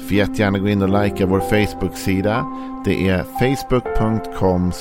[0.00, 2.46] Får jättegärna gå in och likea vår Facebook-sida.
[2.84, 4.72] Det är facebook.com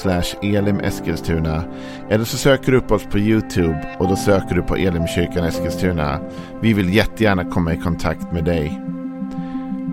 [0.41, 1.63] elimeskilstuna.
[2.09, 6.19] Eller så söker du upp oss på YouTube och då söker du på Elimkyrkan Eskilstuna.
[6.61, 8.81] Vi vill jättegärna komma i kontakt med dig.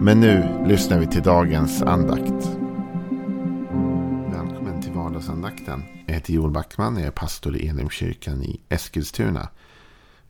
[0.00, 2.58] Men nu lyssnar vi till dagens andakt.
[4.32, 5.82] Välkommen till vardagsandakten.
[6.06, 9.48] Jag heter Joel Backman, och jag är pastor i Elimkyrkan i Eskilstuna.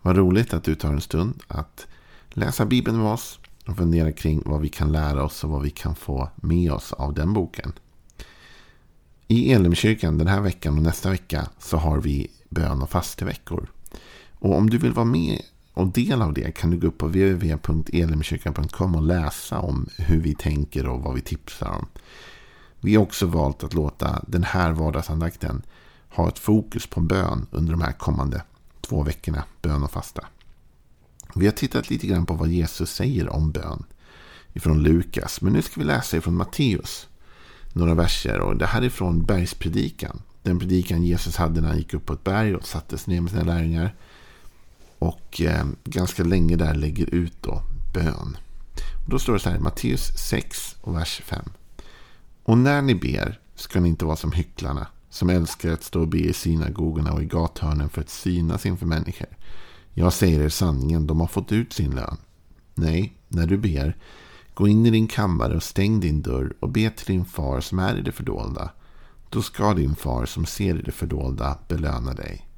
[0.03, 1.87] Vad roligt att du tar en stund att
[2.29, 5.71] läsa Bibeln med oss och fundera kring vad vi kan lära oss och vad vi
[5.71, 7.73] kan få med oss av den boken.
[9.29, 13.71] I Elimkyrkan den här veckan och nästa vecka så har vi bön och fasteveckor.
[14.39, 15.43] Och om du vill vara med
[15.75, 20.35] och del av det kan du gå upp på www.elimkyrkan.com och läsa om hur vi
[20.35, 21.87] tänker och vad vi tipsar om.
[22.81, 25.63] Vi har också valt att låta den här vardagsandakten
[26.09, 28.43] ha ett fokus på bön under de här kommande
[28.81, 30.27] två veckorna, bön och fasta.
[31.39, 33.85] Vi har tittat lite grann på vad Jesus säger om bön
[34.53, 35.41] ifrån Lukas.
[35.41, 37.09] Men nu ska vi läsa ifrån Matteus.
[37.73, 38.41] Några verser.
[38.41, 40.23] Och det här är från bergspredikan.
[40.43, 43.31] Den predikan Jesus hade när han gick upp på ett berg och sattes ner med
[43.31, 43.95] sina lärjungar.
[44.99, 47.63] Och eh, ganska länge där lägger ut då
[47.95, 48.37] bön.
[49.05, 51.43] Och då står det så här i Matteus 6 och vers 5.
[52.43, 54.87] Och när ni ber ska ni inte vara som hycklarna.
[55.11, 58.87] Som älskar att stå och be i synagogorna och i gathörnen för att synas inför
[58.87, 59.29] människor.
[59.99, 62.17] Jag säger er sanningen, de har fått ut sin lön.
[62.75, 63.97] Nej, när du ber,
[64.55, 67.79] gå in i din kammare och stäng din dörr och be till din far som
[67.79, 68.71] är i det fördolda.
[69.31, 72.49] Då ska din far som ser i det fördolda belöna dig.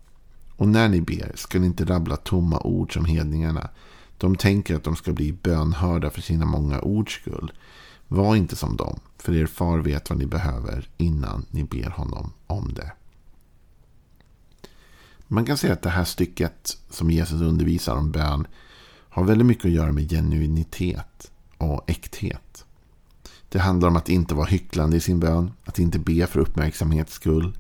[0.56, 3.68] Och när ni ber ska ni inte rabbla tomma ord som hedningarna.
[4.16, 7.52] De tänker att de ska bli bönhörda för sina många ords skull.
[8.08, 12.32] Var inte som dem, för er far vet vad ni behöver innan ni ber honom
[12.46, 12.92] om det.
[15.28, 18.46] Man kan säga att det här stycket som Jesus undervisar om bön
[19.08, 22.64] har väldigt mycket att göra med genuinitet och äkthet.
[23.48, 27.12] Det handlar om att inte vara hycklande i sin bön, att inte be för uppmärksamhets
[27.12, 27.58] skull.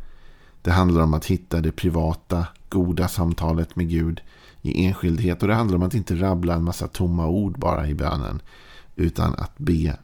[0.62, 4.20] Det handlar om att hitta det privata, goda samtalet med Gud
[4.62, 5.42] i enskildhet.
[5.42, 8.42] Och det handlar om att inte rabbla en massa tomma ord bara i bönen.
[8.96, 9.98] Utan att be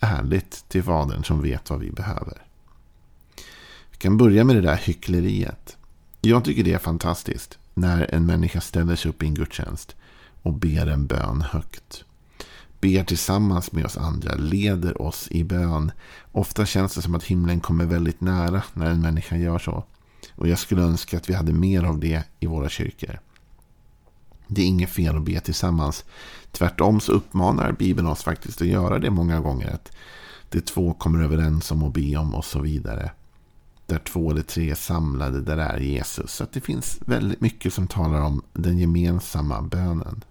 [0.00, 2.42] ärligt till Fadern som vet vad vi behöver.
[3.90, 5.76] Vi kan börja med det där hyckleriet.
[6.26, 9.96] Jag tycker det är fantastiskt när en människa ställer sig upp i en gudstjänst
[10.42, 12.04] och ber en bön högt.
[12.80, 15.92] Ber tillsammans med oss andra, leder oss i bön.
[16.32, 19.84] Ofta känns det som att himlen kommer väldigt nära när en människa gör så.
[20.34, 23.20] Och jag skulle önska att vi hade mer av det i våra kyrkor.
[24.46, 26.04] Det är inget fel att be tillsammans.
[26.52, 29.70] Tvärtom så uppmanar Bibeln oss faktiskt att göra det många gånger.
[29.70, 29.92] Att
[30.50, 33.10] det två kommer överens om att be om och så vidare
[33.86, 36.32] där två eller tre är samlade, där är Jesus.
[36.32, 40.24] Så det finns väldigt mycket som talar om den gemensamma bönen.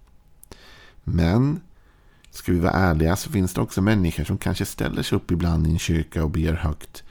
[1.03, 1.59] Men,
[2.31, 5.67] ska vi vara ärliga, så finns det också människor som kanske ställer sig upp ibland
[5.67, 7.03] i en kyrka och ber högt.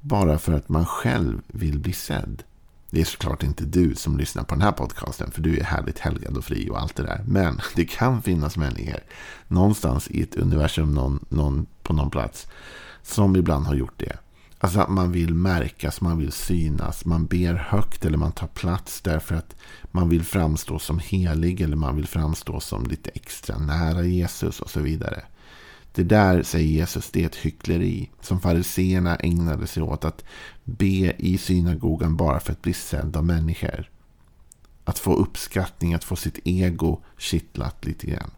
[0.00, 2.42] Bara för att man själv vill bli sedd.
[2.90, 5.30] Det är såklart inte du som lyssnar på den här podcasten.
[5.30, 7.24] För du är härligt helgad och fri och allt det där.
[7.26, 9.00] Men det kan finnas människor.
[9.48, 12.46] Någonstans i ett universum någon, någon, på någon plats.
[13.02, 14.18] Som ibland har gjort det.
[14.62, 19.00] Alltså att man vill märkas, man vill synas, man ber högt eller man tar plats
[19.00, 19.56] därför att
[19.90, 24.70] man vill framstå som helig eller man vill framstå som lite extra nära Jesus och
[24.70, 25.22] så vidare.
[25.92, 30.24] Det där, säger Jesus, det är ett hyckleri som fariseerna ägnade sig åt att
[30.64, 33.90] be i synagogan bara för att bli sedd av människor.
[34.84, 38.30] Att få uppskattning, att få sitt ego kittlat lite grann.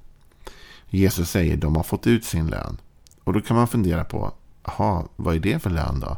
[0.89, 2.77] Jesus säger de har fått ut sin lön.
[3.25, 4.35] Och då kan man fundera på,
[4.65, 6.17] Jaha, vad är det för lön då?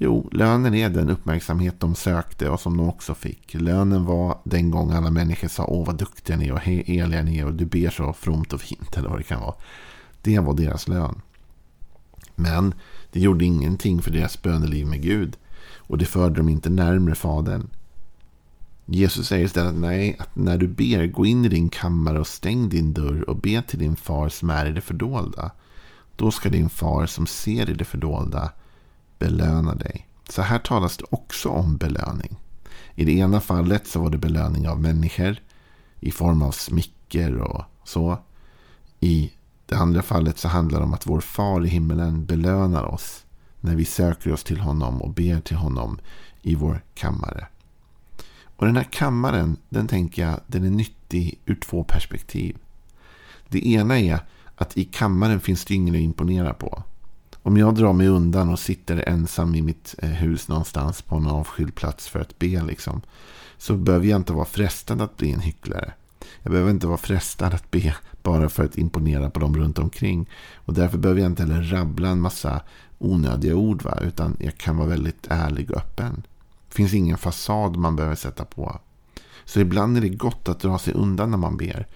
[0.00, 3.54] Jo, lönen är den uppmärksamhet de sökte och som de också fick.
[3.54, 7.38] Lönen var den gång alla människor sa åh vad duktiga ni är och heliga ni
[7.38, 9.54] är och du ber så fromt och fint eller vad det kan vara.
[10.22, 11.20] Det var deras lön.
[12.34, 12.74] Men
[13.12, 15.36] det gjorde ingenting för deras böneliv med Gud
[15.76, 17.68] och det förde dem inte närmre Fadern.
[18.86, 22.68] Jesus säger istället nej, att när du ber, gå in i din kammare och stäng
[22.68, 25.50] din dörr och be till din far som är i det fördolda.
[26.18, 28.52] Då ska din far som ser i det fördolda
[29.18, 30.08] belöna dig.
[30.28, 32.36] Så här talas det också om belöning.
[32.94, 35.36] I det ena fallet så var det belöning av människor
[36.00, 38.18] i form av smicker och så.
[39.00, 39.32] I
[39.66, 43.24] det andra fallet så handlar det om att vår far i himmelen belönar oss
[43.60, 45.98] när vi söker oss till honom och ber till honom
[46.42, 47.46] i vår kammare.
[48.56, 52.56] Och den här kammaren, den tänker jag, den är nyttig ur två perspektiv.
[53.48, 54.20] Det ena är
[54.58, 56.82] att i kammaren finns det ingen att imponera på.
[57.42, 61.26] Om jag drar mig undan och sitter ensam i mitt eh, hus någonstans på en
[61.26, 63.00] avskild plats för att be liksom.
[63.58, 65.92] Så behöver jag inte vara frestad att bli en hycklare.
[66.42, 70.28] Jag behöver inte vara frestad att be bara för att imponera på dem runt omkring.
[70.54, 72.60] Och därför behöver jag inte heller rabbla en massa
[72.98, 73.82] onödiga ord.
[73.82, 73.98] Va?
[74.02, 76.22] Utan jag kan vara väldigt ärlig och öppen.
[76.68, 78.80] Det finns ingen fasad man behöver sätta på.
[79.44, 81.86] Så ibland är det gott att dra sig undan när man ber.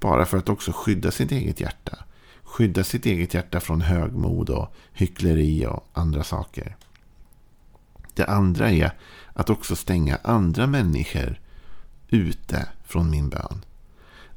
[0.00, 1.98] Bara för att också skydda sitt eget hjärta.
[2.50, 6.76] Skydda sitt eget hjärta från högmod och hyckleri och andra saker.
[8.14, 8.92] Det andra är
[9.32, 11.40] att också stänga andra människor
[12.08, 13.64] ute från min bön.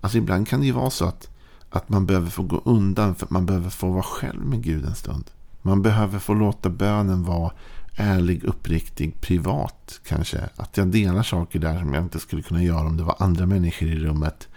[0.01, 1.30] Alltså ibland kan det ju vara så att,
[1.69, 4.86] att man behöver få gå undan för att man behöver få vara själv med Gud
[4.86, 5.31] en stund.
[5.62, 7.51] Man behöver få låta bönen vara
[7.95, 10.50] ärlig, uppriktig, privat kanske.
[10.56, 13.45] Att jag delar saker där som jag inte skulle kunna göra om det var andra
[13.45, 14.48] människor i rummet.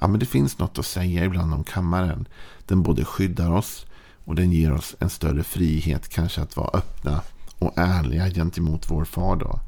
[0.00, 2.28] Ja, men det finns något att säga ibland om kammaren.
[2.66, 3.86] Den både skyddar oss
[4.24, 7.20] och den ger oss en större frihet kanske att vara öppna
[7.58, 9.36] och ärliga gentemot vår far.
[9.36, 9.60] Då.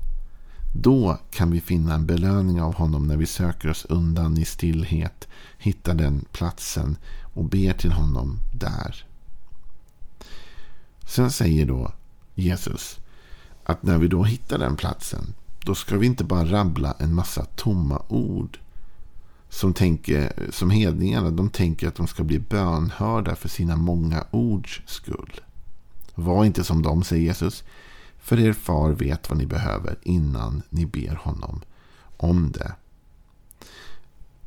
[0.75, 5.29] Då kan vi finna en belöning av honom när vi söker oss undan i stillhet,
[5.59, 6.97] hittar den platsen
[7.35, 9.05] och ber till honom där.
[11.07, 11.93] Sen säger då
[12.35, 12.99] Jesus
[13.65, 17.45] att när vi då hittar den platsen, då ska vi inte bara rabbla en massa
[17.45, 18.59] tomma ord.
[19.53, 24.83] Som, tänker, som hedningarna, de tänker att de ska bli bönhörda för sina många ords
[24.87, 25.41] skull.
[26.15, 27.65] Var inte som de, säger Jesus.
[28.19, 31.61] För er far vet vad ni behöver innan ni ber honom
[32.17, 32.73] om det.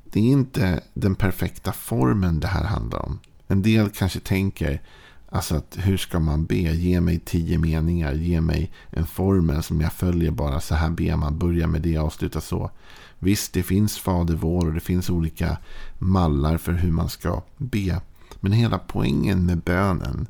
[0.03, 3.19] Det är inte den perfekta formen det här handlar om.
[3.47, 4.81] En del kanske tänker
[5.29, 6.55] Alltså att hur ska man be?
[6.55, 8.13] Ge mig tio meningar.
[8.13, 10.59] Ge mig en formel som jag följer bara.
[10.59, 11.39] Så här ber man.
[11.39, 12.71] Börja med det, avsluta så.
[13.25, 15.57] Visst, det finns Fader vår och det finns olika
[15.99, 18.01] mallar för hur man ska be.
[18.39, 20.27] Men hela poängen med bönen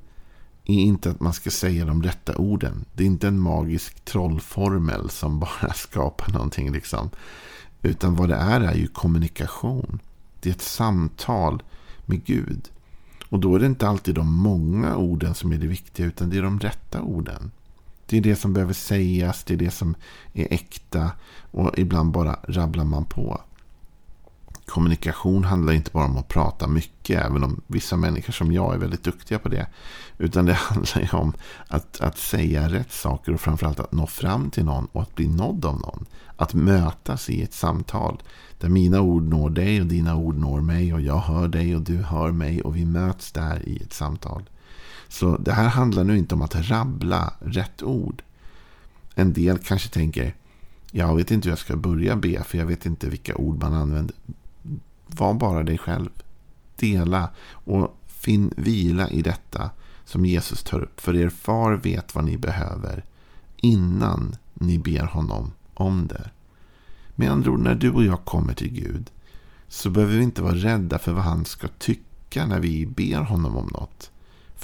[0.65, 2.85] är inte att man ska säga de rätta orden.
[2.93, 6.71] Det är inte en magisk trollformel som bara skapar någonting.
[6.71, 7.09] Liksom.
[7.81, 9.99] Utan vad det är är ju kommunikation.
[10.39, 11.63] Det är ett samtal
[12.05, 12.69] med Gud.
[13.29, 16.37] Och då är det inte alltid de många orden som är det viktiga, utan det
[16.37, 17.51] är de rätta orden.
[18.05, 19.95] Det är det som behöver sägas, det är det som
[20.33, 21.11] är äkta
[21.51, 23.41] och ibland bara rabblar man på.
[24.65, 28.77] Kommunikation handlar inte bara om att prata mycket, även om vissa människor som jag är
[28.77, 29.67] väldigt duktiga på det.
[30.17, 31.33] Utan det handlar ju om
[31.67, 35.27] att, att säga rätt saker och framförallt att nå fram till någon och att bli
[35.27, 36.05] nådd av någon.
[36.37, 38.23] Att mötas i ett samtal.
[38.59, 41.81] Där mina ord når dig och dina ord når mig och jag hör dig och
[41.81, 44.43] du hör mig och vi möts där i ett samtal.
[45.07, 48.23] Så det här handlar nu inte om att rabbla rätt ord.
[49.15, 50.35] En del kanske tänker,
[50.91, 53.73] jag vet inte hur jag ska börja be för jag vet inte vilka ord man
[53.73, 54.15] använder.
[55.07, 56.09] Var bara dig själv.
[56.75, 59.69] Dela och finn vila i detta
[60.05, 61.01] som Jesus tar upp.
[61.01, 63.05] För er far vet vad ni behöver
[63.57, 66.29] innan ni ber honom om det.
[67.15, 69.11] Med andra ord, när du och jag kommer till Gud
[69.67, 73.57] så behöver vi inte vara rädda för vad han ska tycka när vi ber honom
[73.57, 74.11] om något.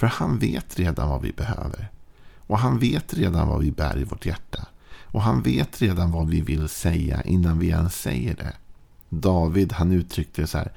[0.01, 1.91] För han vet redan vad vi behöver.
[2.37, 4.67] Och han vet redan vad vi bär i vårt hjärta.
[5.03, 8.53] Och han vet redan vad vi vill säga innan vi ens säger det.
[9.09, 10.71] David han uttryckte det så här.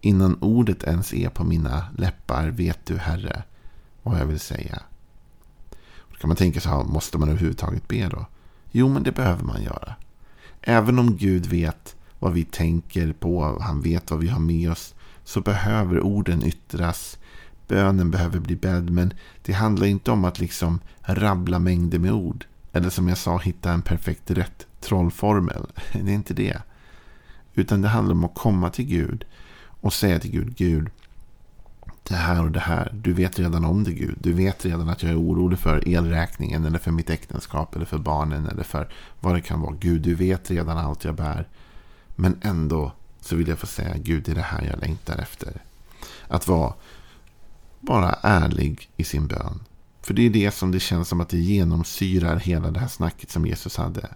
[0.00, 3.42] Innan ordet ens är på mina läppar vet du Herre
[4.02, 4.82] vad jag vill säga.
[6.10, 8.26] Då kan man tänka sig, måste man överhuvudtaget be då?
[8.70, 9.94] Jo, men det behöver man göra.
[10.60, 14.94] Även om Gud vet vad vi tänker på, han vet vad vi har med oss,
[15.24, 17.18] så behöver orden yttras.
[17.68, 22.44] Bönen behöver bli bädd, men det handlar inte om att liksom rabbla mängder med ord.
[22.72, 25.66] Eller som jag sa, hitta en perfekt rätt trollformel.
[25.92, 26.62] Det är inte det.
[27.54, 29.24] Utan det handlar om att komma till Gud
[29.80, 30.90] och säga till Gud, Gud,
[32.02, 32.92] det här och det här.
[32.94, 34.16] Du vet redan om det Gud.
[34.20, 37.98] Du vet redan att jag är orolig för elräkningen eller för mitt äktenskap eller för
[37.98, 38.88] barnen eller för
[39.20, 39.76] vad det kan vara.
[39.80, 41.48] Gud, du vet redan allt jag bär.
[42.16, 45.62] Men ändå så vill jag få säga Gud, det är det här jag längtar efter.
[46.28, 46.74] Att vara
[47.84, 49.60] bara ärlig i sin bön.
[50.02, 53.30] För det är det som det känns som att det genomsyrar hela det här snacket
[53.30, 54.08] som Jesus hade.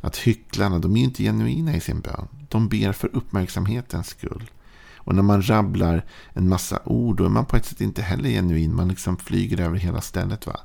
[0.00, 2.28] Att hycklarna, de är inte genuina i sin bön.
[2.48, 4.50] De ber för uppmärksamhetens skull.
[4.96, 8.28] Och när man rabblar en massa ord då är man på ett sätt inte heller
[8.28, 8.76] genuin.
[8.76, 10.46] Man liksom flyger över hela stället.
[10.46, 10.60] va.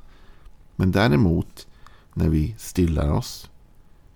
[0.76, 1.66] Men däremot
[2.14, 3.50] när vi stillar oss.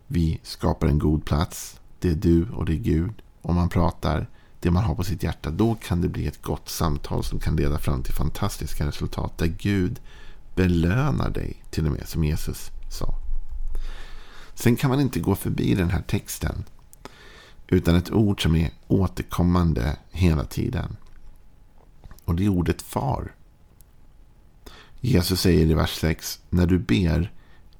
[0.06, 1.80] Vi skapar en god plats.
[1.98, 3.22] Det är du och det är Gud.
[3.42, 4.28] Och man pratar
[4.62, 5.50] det man har på sitt hjärta.
[5.50, 9.38] Då kan det bli ett gott samtal som kan leda fram till fantastiska resultat.
[9.38, 10.00] Där Gud
[10.54, 13.14] belönar dig till och med som Jesus sa.
[14.54, 16.64] Sen kan man inte gå förbi den här texten
[17.72, 20.96] Utan ett ord som är återkommande hela tiden.
[22.24, 23.34] Och det är ordet far.
[25.00, 26.40] Jesus säger i vers 6.
[26.50, 27.32] När du ber,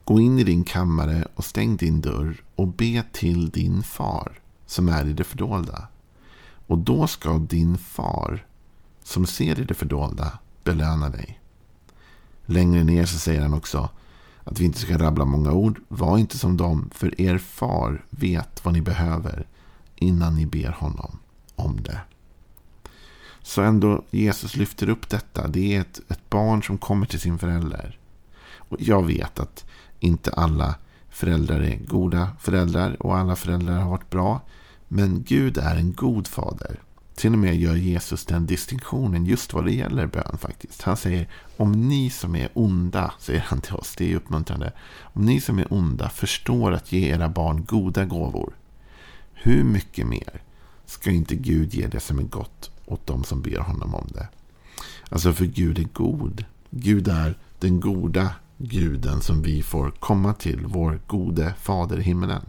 [0.05, 4.89] gå in i din kammare och stäng din dörr och be till din far som
[4.89, 5.89] är i det fördolda.
[6.67, 8.47] Och då ska din far
[9.03, 11.41] som ser i det fördolda belöna dig.
[12.47, 13.89] Längre ner så säger han också
[14.45, 15.81] att vi inte ska rabbla många ord.
[15.89, 19.47] Var inte som dem, för er far vet vad ni behöver
[19.97, 21.19] innan ni ber honom
[21.55, 22.01] om det.
[23.43, 25.49] Så ändå Jesus lyfter upp detta.
[25.49, 27.99] Det är ett, ett barn som kommer till sin förälder.
[28.55, 29.65] Och jag vet att
[30.01, 30.75] inte alla
[31.11, 34.41] föräldrar är goda föräldrar och alla föräldrar har varit bra.
[34.95, 36.81] Men Gud är en god fader.
[37.15, 40.83] Till och med gör Jesus den distinktionen just vad det gäller bön faktiskt.
[40.83, 44.73] Han säger om ni som är onda, säger han till oss, det är uppmuntrande.
[45.01, 48.57] Om ni som är onda förstår att ge era barn goda gåvor.
[49.33, 50.43] Hur mycket mer
[50.87, 54.29] ska inte Gud ge det som är gott åt dem som ber honom om det?
[55.09, 56.45] Alltså för Gud är god.
[56.71, 62.43] Gud är den goda guden som vi får komma till, vår gode fader i himmelen.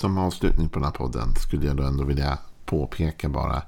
[0.00, 3.62] Som avslutning på den här podden skulle jag då ändå vilja påpeka bara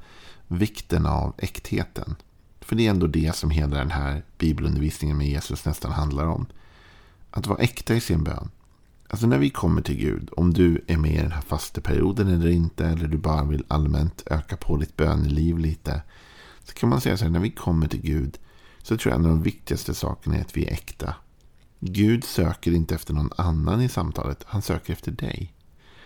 [0.49, 2.17] vikten av äktheten.
[2.61, 6.47] För det är ändå det som hela den här bibelundervisningen med Jesus nästan handlar om.
[7.31, 8.51] Att vara äkta i sin bön.
[9.09, 12.49] Alltså när vi kommer till Gud, om du är med i den här fasteperioden eller
[12.49, 16.03] inte, eller du bara vill allmänt öka på ditt böneliv lite.
[16.65, 18.39] Så kan man säga så här, när vi kommer till Gud
[18.83, 21.15] så tror jag en av de viktigaste sakerna är att vi är äkta.
[21.81, 25.53] Gud söker inte efter någon annan i samtalet, han söker efter dig.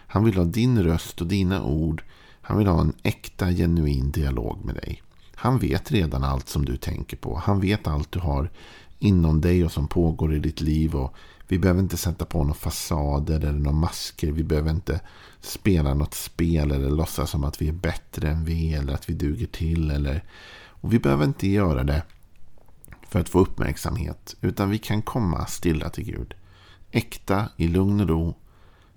[0.07, 2.03] Han vill ha din röst och dina ord
[2.47, 5.03] han vill ha en äkta, genuin dialog med dig.
[5.35, 7.37] Han vet redan allt som du tänker på.
[7.37, 8.51] Han vet allt du har
[8.99, 10.95] inom dig och som pågår i ditt liv.
[10.95, 11.15] Och
[11.49, 14.33] vi behöver inte sätta på några fasader eller några masker.
[14.33, 15.01] Vi behöver inte
[15.41, 19.15] spela något spel eller låtsas som att vi är bättre än vi eller att vi
[19.15, 19.91] duger till.
[19.91, 20.25] Eller...
[20.69, 22.03] Och vi behöver inte göra det
[23.09, 24.37] för att få uppmärksamhet.
[24.41, 26.35] Utan vi kan komma stilla till Gud.
[26.91, 28.35] Äkta, i lugn och ro.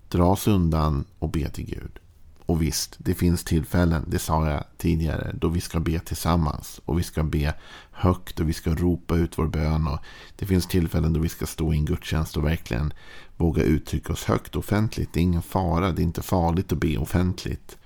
[0.09, 1.99] Dras undan och be till Gud.
[2.45, 6.81] Och visst, det finns tillfällen, det sa jag tidigare, då vi ska be tillsammans.
[6.85, 7.53] Och vi ska be
[7.91, 9.87] högt och vi ska ropa ut vår bön.
[9.87, 9.99] Och
[10.35, 12.93] det finns tillfällen då vi ska stå i en gudstjänst och verkligen
[13.37, 15.13] våga uttrycka oss högt offentligt.
[15.13, 17.77] Det är ingen fara, det är inte farligt att be offentligt.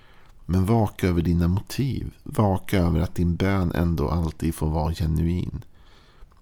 [0.46, 2.14] Men vaka över dina motiv.
[2.24, 5.66] Vaka över att din bön ändå alltid får vara genuin.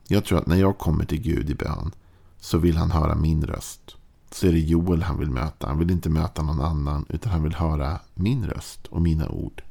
[0.08, 1.92] Jag tror att när jag kommer till Gud i bön
[2.40, 3.98] så vill han höra min röst
[4.32, 5.68] så är det Joel han vill möta.
[5.68, 9.64] Han vill inte möta någon annan utan han vill höra min röst och mina ord.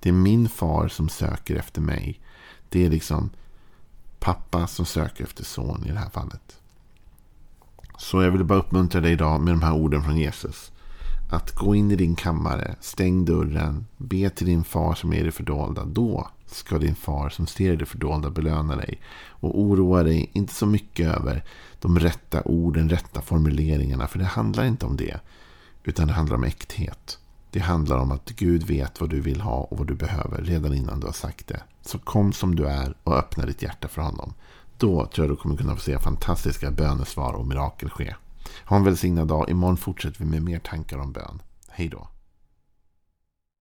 [0.00, 2.20] Det är min far som söker efter mig.
[2.68, 3.30] Det är liksom
[4.18, 6.58] pappa som söker efter son i det här fallet.
[7.98, 10.72] Så jag vill bara uppmuntra dig idag med de här orden från Jesus.
[11.32, 15.22] Att gå in i din kammare, stäng dörren, be till din far som är i
[15.22, 15.84] det fördolda.
[15.84, 19.00] Då ska din far som ser i det fördolda belöna dig.
[19.28, 21.44] Och oroa dig inte så mycket över
[21.80, 24.06] de rätta orden, rätta formuleringarna.
[24.06, 25.20] För det handlar inte om det.
[25.84, 27.18] Utan det handlar om äkthet.
[27.50, 30.74] Det handlar om att Gud vet vad du vill ha och vad du behöver redan
[30.74, 31.62] innan du har sagt det.
[31.82, 34.34] Så kom som du är och öppna ditt hjärta för honom.
[34.78, 38.14] Då tror jag du kommer kunna få se fantastiska bönesvar och mirakel ske.
[38.64, 39.50] Ha en välsignad dag.
[39.50, 41.42] Imorgon fortsätter vi med mer tankar om bön.
[41.68, 42.08] Hej då.